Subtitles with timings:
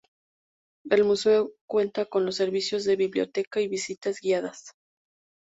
[0.89, 4.71] El museo cuenta con los servicios de Biblioteca y Visitas guiadas.